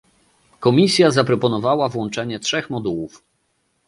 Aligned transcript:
Komisja 0.59 1.11
zaproponowała 1.11 1.89
włączenie 1.89 2.39
trzech 2.39 2.69
modułów 2.69 3.23